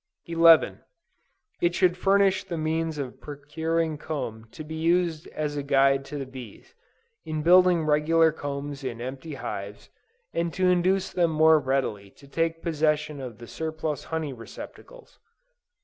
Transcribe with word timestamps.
11. 0.25 0.79
It 1.61 1.75
should 1.75 1.95
furnish 1.95 2.43
the 2.43 2.57
means 2.57 2.97
of 2.97 3.21
procuring 3.21 3.99
comb 3.99 4.47
to 4.51 4.63
be 4.63 4.73
used 4.73 5.27
as 5.27 5.55
a 5.55 5.61
guide 5.61 6.03
to 6.05 6.17
the 6.17 6.25
bees, 6.25 6.73
in 7.23 7.43
building 7.43 7.85
regular 7.85 8.31
combs 8.31 8.83
in 8.83 8.99
empty 8.99 9.35
hives; 9.35 9.91
and 10.33 10.51
to 10.55 10.67
induce 10.67 11.11
them 11.11 11.29
more 11.29 11.59
readily 11.59 12.09
to 12.09 12.27
take 12.27 12.63
possession 12.63 13.21
of 13.21 13.37
the 13.37 13.45
surplus 13.45 14.05
honey 14.05 14.33
receptacles. 14.33 15.19